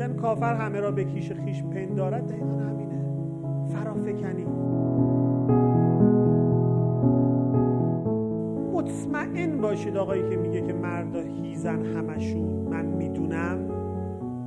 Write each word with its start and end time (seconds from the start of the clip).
میگن 0.00 0.16
کافر 0.16 0.54
همه 0.54 0.80
را 0.80 0.90
به 0.90 1.04
کیش 1.04 1.32
خیش 1.32 1.62
پندارد 1.62 2.26
دقیقا 2.26 2.46
همینه. 2.46 3.04
فرافکنی. 3.68 4.46
مطمئن 8.72 9.60
باشید 9.60 9.96
آقایی 9.96 10.30
که 10.30 10.36
میگه 10.36 10.60
که 10.60 10.72
مردا 10.72 11.20
هیزن 11.20 11.84
همشون. 11.84 12.48
من 12.70 12.86
می‌دونم. 12.86 13.58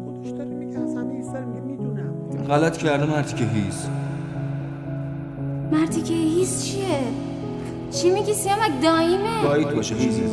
خودش 0.05 0.29
داره 0.29 0.49
میگه 0.49 0.79
از 0.79 0.95
همه 0.95 1.13
هیز 1.13 1.29
میگه 1.29 1.61
می‌دونم. 1.61 2.13
غلط 2.47 2.77
کرده 2.77 3.05
مردی 3.05 3.33
که 3.33 3.45
هیز. 3.45 3.87
مردی 5.71 6.01
که 6.01 6.13
هیز 6.13 6.63
چیه؟ 6.63 6.99
چی 7.91 8.09
میگی؟ 8.09 8.33
سیامک 8.33 8.81
داییمه؟ 8.83 9.43
داییت 9.43 9.75
باشه 9.75 9.95
هیزه. 9.95 10.23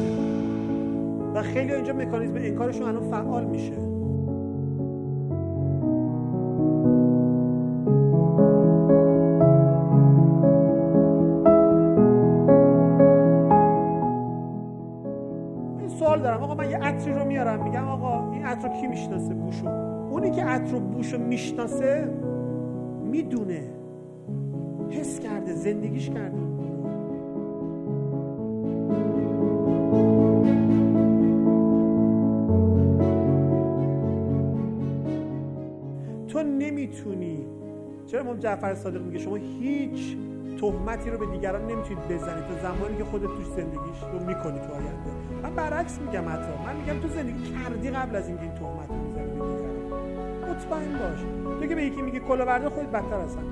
و 1.35 1.43
خیلی 1.43 1.73
اینجا 1.73 1.93
مکانیزم 1.93 2.35
انکارشون 2.37 2.89
الان 2.89 3.11
فعال 3.11 3.45
میشه. 3.45 3.73
سوال 16.21 16.33
دارم. 16.33 16.43
آقا 16.43 16.55
من 16.55 16.71
یه 16.71 16.77
عطری 16.77 17.13
رو 17.13 17.25
میارم. 17.25 17.65
میگم 17.65 17.89
آقا 17.89 18.33
این 18.33 18.43
عطر 18.43 18.69
کی 18.69 18.87
می‌شناسه 18.87 19.35
بوشو؟ 19.35 19.69
اونی 20.11 20.31
که 20.31 20.45
عطر 20.45 20.73
رو 20.73 20.81
بوشو 20.81 21.19
می‌شناسه 21.19 22.09
می‌دونه. 23.05 23.63
حس 24.91 25.21
کرده 25.21 25.53
زندگیش 25.53 26.11
کرده. 26.11 26.41
تو 36.29 36.43
نمی‌تونی. 36.43 37.47
چرا 38.07 38.21
امام 38.21 38.37
جعفر 38.37 38.75
صادق 38.75 39.03
میگه؟ 39.03 39.19
شما 39.19 39.37
هیچ 39.37 40.17
تهمتی 40.61 41.11
رو 41.11 41.19
به 41.19 41.27
دیگران 41.27 41.63
نمی‌تونید 41.63 42.09
بزنید. 42.09 42.47
تا 42.47 42.55
زمانی 42.63 42.97
که 42.97 43.05
خودت 43.05 43.27
توش 43.27 43.47
زندگیش 43.47 44.01
رو 44.13 44.19
می‌کنی 44.19 44.59
تو 44.59 44.73
آینده. 44.73 45.11
من 45.43 45.55
برعکس 45.55 45.99
میگم 45.99 46.29
حتی. 46.29 46.53
من 46.67 46.77
میگم 46.77 47.01
تو 47.01 47.09
زندگی 47.09 47.53
کردی 47.53 47.91
قبل 47.91 48.17
از 48.17 48.29
اینکه 48.29 48.43
این 48.43 48.55
تهمت 48.55 48.89
رو 48.89 48.95
می‌زنی 48.95 49.25
به 49.25 49.45
دیگران. 49.45 50.51
مطمئن 50.51 50.99
باش. 50.99 51.21
تو 51.61 51.67
که 51.67 51.75
به 51.75 51.85
یکی 51.85 52.03
میگی 52.03 52.21
کلاهبردار 52.21 52.71
خودت 52.71 52.89
بدتر 52.89 53.21
هستن 53.21 53.43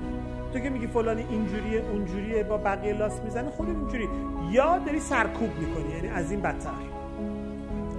تو 0.53 0.59
که 0.59 0.69
میگی 0.69 0.87
فلانی 0.87 1.25
اینجوریه 1.29 1.83
اونجوریه 1.91 2.43
با 2.43 2.57
بقیه 2.57 2.93
لاس 2.93 3.21
می‌زنه 3.21 3.49
خودت 3.49 3.69
اینجوری. 3.69 4.09
یا 4.51 4.77
داری 4.77 4.99
سرکوب 4.99 5.49
می‌کنی. 5.59 5.95
یعنی 5.95 6.07
از 6.07 6.31
این 6.31 6.41
بدتر. 6.41 6.69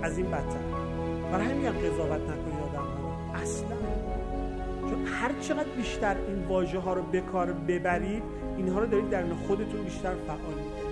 از 0.03 0.19
این 0.19 0.27
بدتر. 0.27 0.61
برای 1.33 1.47
همین 1.47 1.71
قضاوت 1.71 2.21
نکنی 2.21 2.61
آدم 2.63 2.85
اصلا. 3.43 3.77
هر 5.21 5.33
چقدر 5.41 5.69
بیشتر 5.77 6.17
این 6.29 6.45
واژه 6.45 6.79
ها 6.79 6.95
رو 6.95 7.03
به 7.03 7.21
کار 7.21 7.53
ببرید 7.53 8.23
اینها 8.57 8.79
رو 8.79 8.87
دارید 8.87 9.11
در 9.11 9.35
خودتون 9.35 9.85
بیشتر 9.85 10.15
فعال 10.27 10.41
می‌کنید. 10.41 10.90